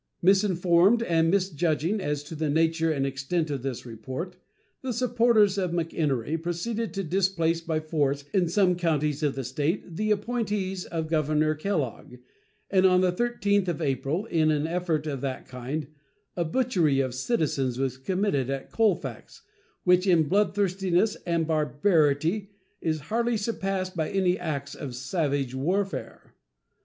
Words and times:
Misinformed 0.23 1.03
and 1.03 1.29
misjudging 1.29 2.01
as 2.01 2.23
to 2.23 2.33
the 2.33 2.49
nature 2.49 2.91
and 2.91 3.05
extent 3.05 3.51
of 3.51 3.61
this 3.61 3.85
report, 3.85 4.35
the 4.81 4.93
supporters 4.93 5.59
of 5.59 5.69
McEnery 5.73 6.41
proceeded 6.41 6.91
to 6.95 7.03
displace 7.03 7.61
by 7.61 7.79
force 7.79 8.23
in 8.33 8.49
some 8.49 8.75
counties 8.75 9.21
of 9.21 9.35
the 9.35 9.43
State 9.43 9.97
the 9.97 10.09
appointees 10.09 10.85
of 10.85 11.07
Governor 11.07 11.53
Kellogg, 11.53 12.15
and 12.71 12.87
on 12.87 13.01
the 13.01 13.11
13th 13.13 13.67
of 13.67 13.79
April, 13.79 14.25
in 14.25 14.49
an 14.49 14.65
effort 14.65 15.05
of 15.05 15.21
that 15.21 15.47
kind, 15.47 15.85
a 16.35 16.43
butchery 16.43 16.99
of 16.99 17.13
citizens 17.13 17.77
was 17.77 17.99
committed 17.99 18.49
at 18.49 18.71
Colfax, 18.71 19.43
which 19.83 20.07
in 20.07 20.23
bloodthirstiness 20.23 21.15
and 21.27 21.45
barbarity 21.45 22.49
is 22.81 23.01
hardly 23.11 23.37
surpassed 23.37 23.95
by 23.95 24.09
any 24.09 24.35
acts 24.39 24.73
of 24.73 24.95
savage 24.95 25.53
warfare. 25.53 26.33